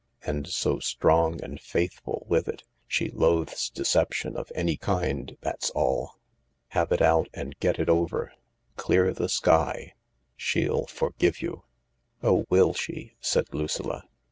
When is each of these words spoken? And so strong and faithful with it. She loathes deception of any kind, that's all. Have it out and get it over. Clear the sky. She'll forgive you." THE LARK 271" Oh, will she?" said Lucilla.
And 0.25 0.47
so 0.47 0.79
strong 0.79 1.43
and 1.43 1.61
faithful 1.61 2.25
with 2.27 2.47
it. 2.47 2.63
She 2.87 3.11
loathes 3.11 3.69
deception 3.69 4.35
of 4.35 4.51
any 4.55 4.75
kind, 4.75 5.37
that's 5.41 5.69
all. 5.75 6.15
Have 6.69 6.91
it 6.91 7.03
out 7.03 7.29
and 7.35 7.55
get 7.59 7.77
it 7.77 7.87
over. 7.87 8.33
Clear 8.77 9.13
the 9.13 9.29
sky. 9.29 9.93
She'll 10.35 10.87
forgive 10.87 11.39
you." 11.39 11.65
THE 12.21 12.31
LARK 12.31 12.45
271" 12.45 12.45
Oh, 12.49 12.49
will 12.49 12.73
she?" 12.73 13.13
said 13.19 13.53
Lucilla. 13.53 14.01